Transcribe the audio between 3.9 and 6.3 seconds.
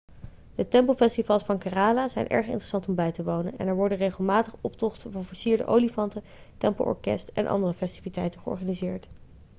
regelmatig optocht van versierde olifanten